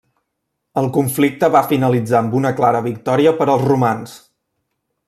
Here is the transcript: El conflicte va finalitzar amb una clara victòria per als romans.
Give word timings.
El 0.81 0.87
conflicte 0.95 1.49
va 1.57 1.61
finalitzar 1.73 2.17
amb 2.23 2.35
una 2.41 2.53
clara 2.61 2.83
victòria 2.89 3.37
per 3.43 3.49
als 3.57 3.71
romans. 3.71 4.19